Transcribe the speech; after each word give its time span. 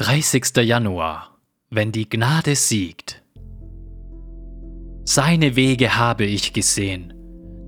30. 0.00 0.58
Januar, 0.58 1.40
wenn 1.70 1.90
die 1.90 2.08
Gnade 2.08 2.54
siegt. 2.54 3.24
Seine 5.02 5.56
Wege 5.56 5.96
habe 5.96 6.24
ich 6.24 6.52
gesehen, 6.52 7.14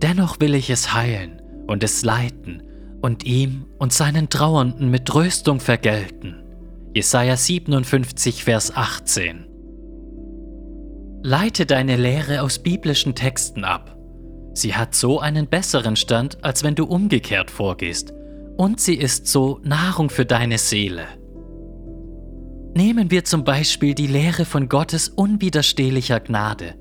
dennoch 0.01 0.39
will 0.39 0.55
ich 0.55 0.71
es 0.71 0.95
heilen 0.95 1.43
und 1.67 1.83
es 1.83 2.05
leiten 2.05 2.63
und 3.03 3.25
ihm 3.25 3.67
und 3.81 3.93
seinen 3.93 4.29
Trauernden 4.29 4.93
mit 4.93 5.07
Tröstung 5.07 5.59
vergelten. 5.59 6.45
Jesaja 6.95 7.37
57, 7.37 8.45
Vers 8.45 8.77
18. 8.77 9.49
Leite 11.25 11.67
deine 11.67 11.97
Lehre 11.97 12.43
aus 12.43 12.61
biblischen 12.61 13.17
Texten 13.17 13.65
ab. 13.65 13.99
Sie 14.55 14.77
hat 14.77 14.95
so 14.95 15.19
einen 15.19 15.49
besseren 15.49 15.97
Stand, 15.97 16.45
als 16.45 16.63
wenn 16.63 16.77
du 16.77 16.85
umgekehrt 16.85 17.51
vorgehst, 17.51 18.15
und 18.57 18.79
sie 18.79 18.95
ist 18.95 19.27
so 19.27 19.59
Nahrung 19.65 20.11
für 20.11 20.27
deine 20.27 20.59
Seele. 20.59 21.20
Nehmen 22.75 23.11
wir 23.11 23.25
zum 23.25 23.45
Beispiel 23.45 23.95
die 23.95 24.07
Lehre 24.07 24.45
von 24.45 24.69
Gottes 24.69 25.09
unwiderstehlicher 25.09 26.21
Gnade. 26.21 26.75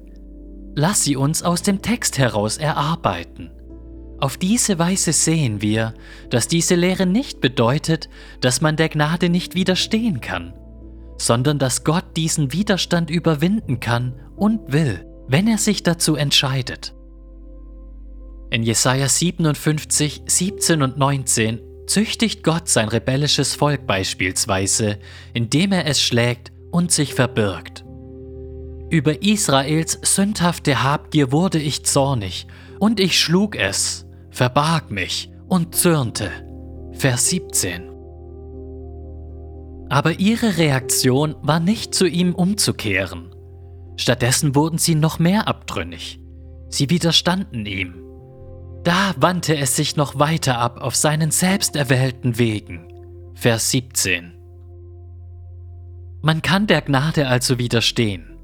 Lass 0.76 1.04
sie 1.04 1.16
uns 1.16 1.42
aus 1.42 1.64
dem 1.64 1.82
Text 1.82 2.18
heraus 2.18 2.58
erarbeiten. 2.58 3.52
Auf 4.20 4.38
diese 4.38 4.78
Weise 4.78 5.14
sehen 5.14 5.62
wir, 5.62 5.94
dass 6.30 6.48
diese 6.48 6.76
Lehre 6.76 7.06
nicht 7.06 7.42
bedeutet, 7.42 8.10
dass 8.42 8.62
man 8.62 8.76
der 8.76 8.90
Gnade 8.90 9.30
nicht 9.30 9.56
widerstehen 9.56 10.22
kann, 10.22 10.54
sondern 11.18 11.58
dass 11.58 11.84
Gott 11.84 12.18
diesen 12.18 12.54
Widerstand 12.54 13.10
überwinden 13.10 13.80
kann 13.80 14.14
und 14.36 14.72
will, 14.72 15.06
wenn 15.28 15.48
er 15.48 15.58
sich 15.58 15.84
dazu 15.84 16.16
entscheidet. 16.16 16.94
In 18.52 18.64
Jesaja 18.64 19.08
57, 19.08 20.24
17 20.26 20.82
und 20.82 20.98
19 20.98 21.62
züchtigt 21.90 22.44
Gott 22.44 22.70
sein 22.70 22.88
rebellisches 22.88 23.56
Volk 23.56 23.88
beispielsweise, 23.88 25.00
indem 25.34 25.72
er 25.72 25.88
es 25.88 26.02
schlägt 26.02 26.52
und 26.72 26.92
sich 26.92 27.14
verbirgt. 27.14 27.84
Über 28.90 29.22
Israels 29.22 30.00
sündhafte 30.02 30.84
Habgier 30.84 31.32
wurde 31.32 31.60
ich 31.60 31.86
zornig, 31.86 32.48
und 32.80 33.00
ich 33.00 33.20
schlug 33.20 33.56
es, 33.56 34.06
verbarg 34.30 34.90
mich 34.90 35.32
und 35.48 35.76
zürnte. 35.76 36.32
Vers 36.94 37.30
17. 37.30 37.90
Aber 39.90 40.20
ihre 40.20 40.58
Reaktion 40.58 41.36
war 41.42 41.60
nicht 41.60 41.94
zu 41.94 42.06
ihm 42.06 42.34
umzukehren. 42.36 43.36
Stattdessen 43.98 44.56
wurden 44.56 44.78
sie 44.78 44.96
noch 44.96 45.20
mehr 45.20 45.48
abtrünnig. 45.48 46.20
Sie 46.70 46.90
widerstanden 46.90 47.66
ihm 47.66 48.09
da 48.84 49.14
wandte 49.18 49.58
es 49.58 49.76
sich 49.76 49.96
noch 49.96 50.20
weiter 50.20 50.58
ab 50.58 50.82
auf 50.82 50.96
seinen 50.96 51.32
selbsterwählten 51.32 52.38
Wegen. 52.38 52.88
Vers 53.36 53.72
17. 53.72 54.34
Man 56.22 56.42
kann 56.42 56.68
der 56.68 56.82
Gnade 56.82 57.28
also 57.28 57.60
widerstehen. 57.60 58.38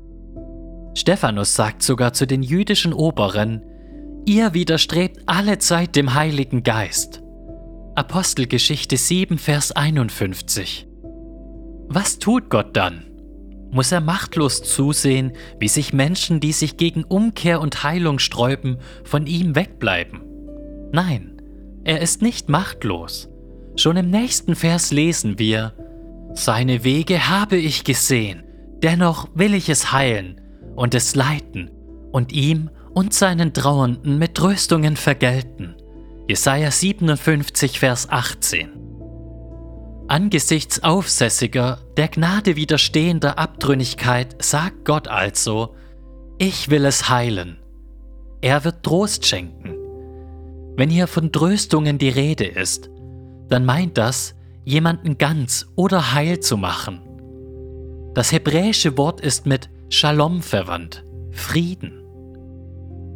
Stephanus 0.93 1.55
sagt 1.55 1.83
sogar 1.83 2.13
zu 2.13 2.25
den 2.25 2.41
jüdischen 2.41 2.93
Oberen, 2.93 3.61
ihr 4.25 4.53
widerstrebt 4.53 5.23
alle 5.25 5.59
Zeit 5.59 5.95
dem 5.95 6.13
Heiligen 6.13 6.63
Geist. 6.63 7.21
Apostelgeschichte 7.95 8.97
7, 8.97 9.37
Vers 9.37 9.71
51. 9.73 10.87
Was 11.87 12.19
tut 12.19 12.49
Gott 12.49 12.75
dann? 12.75 13.05
Muss 13.75 13.91
er 13.91 13.99
machtlos 13.99 14.63
zusehen, 14.63 15.33
wie 15.59 15.67
sich 15.67 15.91
Menschen, 15.91 16.39
die 16.39 16.53
sich 16.53 16.77
gegen 16.77 17.03
Umkehr 17.03 17.59
und 17.59 17.83
Heilung 17.83 18.19
sträuben, 18.19 18.77
von 19.03 19.27
ihm 19.27 19.53
wegbleiben? 19.53 20.21
Nein, 20.93 21.41
er 21.83 21.99
ist 21.99 22.21
nicht 22.21 22.47
machtlos. 22.47 23.27
Schon 23.75 23.97
im 23.97 24.09
nächsten 24.09 24.55
Vers 24.55 24.93
lesen 24.93 25.39
wir, 25.39 25.73
Seine 26.35 26.85
Wege 26.85 27.27
habe 27.27 27.57
ich 27.57 27.83
gesehen, 27.83 28.43
dennoch 28.81 29.27
will 29.35 29.53
ich 29.53 29.67
es 29.67 29.91
heilen 29.91 30.39
und 30.77 30.95
es 30.95 31.13
leiten 31.13 31.69
und 32.13 32.31
ihm 32.31 32.69
und 32.93 33.13
seinen 33.13 33.51
Trauernden 33.51 34.17
mit 34.17 34.35
Tröstungen 34.35 34.95
vergelten. 34.95 35.75
Jesaja 36.29 36.71
57, 36.71 37.77
Vers 37.77 38.07
18. 38.09 38.84
Angesichts 40.07 40.83
aufsässiger, 40.83 41.79
der 41.97 42.09
Gnade 42.09 42.55
widerstehender 42.55 43.39
Abtrünnigkeit 43.39 44.35
sagt 44.43 44.85
Gott 44.85 45.07
also, 45.07 45.73
ich 46.37 46.69
will 46.69 46.85
es 46.85 47.09
heilen. 47.09 47.57
Er 48.41 48.63
wird 48.63 48.83
Trost 48.83 49.25
schenken. 49.25 49.75
Wenn 50.77 50.91
hier 50.91 51.07
von 51.07 51.31
Tröstungen 51.31 51.97
die 51.97 52.09
Rede 52.09 52.45
ist, 52.45 52.91
dann 53.49 53.65
meint 53.65 53.97
das, 53.97 54.35
jemanden 54.63 55.17
ganz 55.17 55.67
oder 55.75 56.13
heil 56.13 56.39
zu 56.39 56.57
machen. 56.57 57.01
Das 58.13 58.31
hebräische 58.31 58.97
Wort 58.99 59.21
ist 59.21 59.47
mit 59.47 59.69
Shalom 59.89 60.43
verwandt, 60.43 61.03
Frieden. 61.31 62.03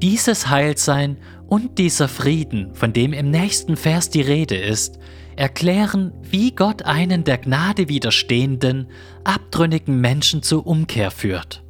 Dieses 0.01 0.49
Heilsein 0.49 1.17
und 1.47 1.78
dieser 1.78 2.07
Frieden, 2.07 2.73
von 2.73 2.94
dem 2.94 3.13
im 3.13 3.29
nächsten 3.29 3.75
Vers 3.75 4.09
die 4.09 4.22
Rede 4.22 4.55
ist, 4.57 4.97
erklären, 5.39 6.11
wie 6.22 6.51
Gott 6.51 6.83
einen 6.83 7.23
der 7.23 7.38
Gnade 7.38 7.88
widerstehenden, 7.88 8.88
abtrünnigen 9.23 10.01
Menschen 10.01 10.44
zur 10.44 10.67
Umkehr 10.67 11.11
führt. 11.11 11.63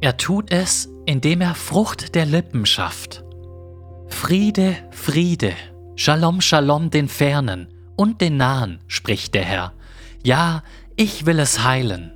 Er 0.00 0.16
tut 0.16 0.52
es, 0.52 0.88
indem 1.06 1.40
er 1.40 1.54
Frucht 1.54 2.16
der 2.16 2.26
Lippen 2.26 2.66
schafft. 2.66 3.24
Friede, 4.08 4.76
Friede, 4.90 5.52
Shalom, 5.94 6.40
Shalom 6.40 6.90
den 6.90 7.08
Fernen 7.08 7.68
und 7.96 8.20
den 8.20 8.36
Nahen, 8.36 8.80
spricht 8.88 9.34
der 9.34 9.44
Herr. 9.44 9.72
Ja, 10.24 10.64
ich 10.96 11.26
will 11.26 11.38
es 11.38 11.62
heilen. 11.62 12.12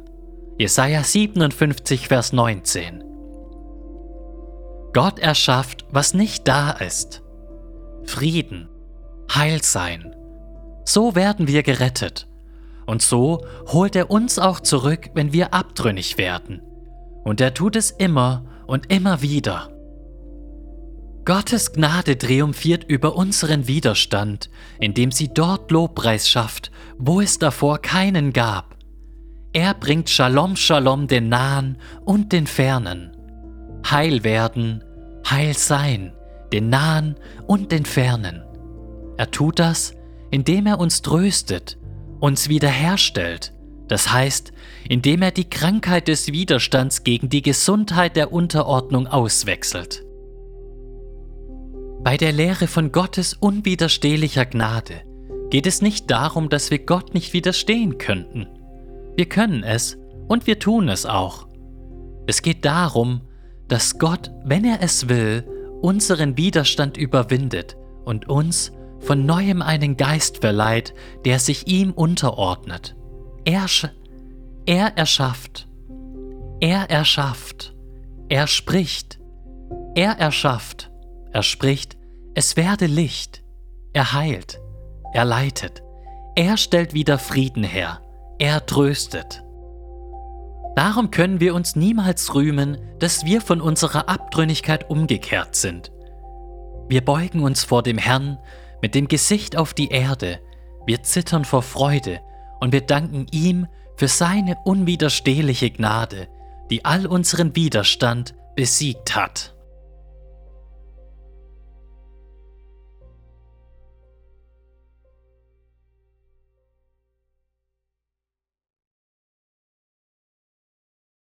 Jesaja 0.58 1.04
57, 1.04 2.08
Vers 2.08 2.32
19. 2.32 3.04
Gott 4.92 5.20
erschafft, 5.20 5.86
was 5.92 6.14
nicht 6.14 6.48
da 6.48 6.72
ist. 6.72 7.22
Frieden, 8.04 8.68
Heilsein. 9.34 10.14
So 10.84 11.14
werden 11.14 11.46
wir 11.46 11.62
gerettet. 11.62 12.26
Und 12.86 13.02
so 13.02 13.46
holt 13.68 13.94
er 13.94 14.10
uns 14.10 14.38
auch 14.38 14.60
zurück, 14.60 15.10
wenn 15.14 15.32
wir 15.32 15.54
abtrünnig 15.54 16.18
werden. 16.18 16.60
Und 17.22 17.40
er 17.40 17.54
tut 17.54 17.76
es 17.76 17.90
immer 17.90 18.44
und 18.66 18.90
immer 18.92 19.22
wieder. 19.22 19.70
Gottes 21.24 21.72
Gnade 21.72 22.18
triumphiert 22.18 22.82
über 22.84 23.14
unseren 23.14 23.68
Widerstand, 23.68 24.50
indem 24.80 25.12
sie 25.12 25.28
dort 25.32 25.70
Lobpreis 25.70 26.28
schafft, 26.28 26.72
wo 26.98 27.20
es 27.20 27.38
davor 27.38 27.78
keinen 27.78 28.32
gab. 28.32 28.74
Er 29.52 29.74
bringt 29.74 30.10
Shalom 30.10 30.56
Shalom 30.56 31.06
den 31.06 31.28
Nahen 31.28 31.78
und 32.04 32.32
den 32.32 32.46
Fernen. 32.46 33.16
Heil 33.88 34.24
werden, 34.24 34.82
Heil 35.28 35.56
sein, 35.56 36.12
den 36.52 36.68
Nahen 36.68 37.16
und 37.46 37.70
den 37.70 37.84
Fernen. 37.84 38.42
Er 39.20 39.30
tut 39.30 39.58
das, 39.58 39.94
indem 40.30 40.64
er 40.64 40.78
uns 40.78 41.02
tröstet, 41.02 41.76
uns 42.20 42.48
wiederherstellt, 42.48 43.52
das 43.86 44.14
heißt, 44.14 44.50
indem 44.88 45.20
er 45.20 45.30
die 45.30 45.50
Krankheit 45.50 46.08
des 46.08 46.32
Widerstands 46.32 47.04
gegen 47.04 47.28
die 47.28 47.42
Gesundheit 47.42 48.16
der 48.16 48.32
Unterordnung 48.32 49.06
auswechselt. 49.06 50.06
Bei 52.02 52.16
der 52.16 52.32
Lehre 52.32 52.66
von 52.66 52.92
Gottes 52.92 53.34
unwiderstehlicher 53.34 54.46
Gnade 54.46 55.02
geht 55.50 55.66
es 55.66 55.82
nicht 55.82 56.10
darum, 56.10 56.48
dass 56.48 56.70
wir 56.70 56.78
Gott 56.78 57.12
nicht 57.12 57.34
widerstehen 57.34 57.98
könnten. 57.98 58.46
Wir 59.16 59.26
können 59.26 59.64
es 59.64 59.98
und 60.28 60.46
wir 60.46 60.58
tun 60.58 60.88
es 60.88 61.04
auch. 61.04 61.46
Es 62.26 62.40
geht 62.40 62.64
darum, 62.64 63.20
dass 63.68 63.98
Gott, 63.98 64.30
wenn 64.46 64.64
er 64.64 64.80
es 64.80 65.10
will, 65.10 65.44
unseren 65.82 66.38
Widerstand 66.38 66.96
überwindet 66.96 67.76
und 68.06 68.26
uns 68.26 68.72
von 69.00 69.24
neuem 69.26 69.62
einen 69.62 69.96
Geist 69.96 70.38
verleiht, 70.38 70.94
der 71.24 71.38
sich 71.38 71.66
ihm 71.66 71.92
unterordnet. 71.92 72.96
Er, 73.44 73.66
er 74.66 74.96
erschafft. 74.96 75.68
Er 76.60 76.90
erschafft. 76.90 77.74
Er 78.28 78.46
spricht. 78.46 79.18
Er 79.94 80.12
erschafft. 80.12 80.90
Er 81.32 81.42
spricht, 81.42 81.96
es 82.34 82.56
werde 82.56 82.86
Licht. 82.86 83.42
Er 83.92 84.12
heilt. 84.12 84.60
Er 85.12 85.24
leitet. 85.24 85.82
Er 86.36 86.56
stellt 86.56 86.94
wieder 86.94 87.18
Frieden 87.18 87.64
her. 87.64 88.00
Er 88.38 88.64
tröstet. 88.66 89.42
Darum 90.76 91.10
können 91.10 91.40
wir 91.40 91.54
uns 91.54 91.76
niemals 91.76 92.34
rühmen, 92.34 92.78
dass 93.00 93.24
wir 93.24 93.40
von 93.40 93.60
unserer 93.60 94.08
Abtrünnigkeit 94.08 94.88
umgekehrt 94.88 95.56
sind. 95.56 95.90
Wir 96.88 97.04
beugen 97.04 97.42
uns 97.42 97.64
vor 97.64 97.82
dem 97.82 97.98
Herrn 97.98 98.38
mit 98.82 98.94
dem 98.94 99.08
Gesicht 99.08 99.56
auf 99.56 99.74
die 99.74 99.88
Erde, 99.88 100.40
wir 100.86 101.02
zittern 101.02 101.44
vor 101.44 101.62
Freude 101.62 102.20
und 102.60 102.72
wir 102.72 102.80
danken 102.80 103.26
ihm 103.30 103.66
für 103.96 104.08
seine 104.08 104.56
unwiderstehliche 104.64 105.70
Gnade, 105.70 106.28
die 106.70 106.84
all 106.84 107.06
unseren 107.06 107.54
Widerstand 107.54 108.34
besiegt 108.56 109.14
hat. 109.14 109.54